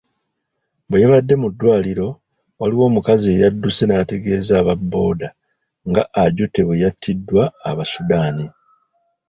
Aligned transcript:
Bwe 0.89 1.01
yabadde 1.03 1.33
mu 1.41 1.47
ddwaliro, 1.53 2.07
waliwo 2.59 2.83
omukazi 2.89 3.27
eyadduse 3.31 3.83
n'ategeeza 3.85 4.53
aba 4.61 4.73
Bbooda 4.81 5.29
nga 5.89 6.03
Ajute 6.23 6.59
bwe 6.67 6.79
y'attiddwa 6.83 7.43
Abasudani. 7.69 8.45